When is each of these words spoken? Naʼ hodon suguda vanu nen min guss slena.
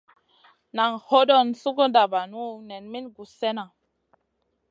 Naʼ 0.75 0.93
hodon 1.07 1.47
suguda 1.61 2.03
vanu 2.11 2.43
nen 2.69 2.83
min 2.91 3.05
guss 3.15 3.31
slena. 3.39 3.65